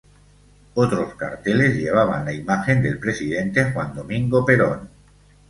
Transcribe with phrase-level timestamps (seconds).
[0.73, 4.89] Otros carteles llevaban la imagen del Presidente Juan Domingo Perón.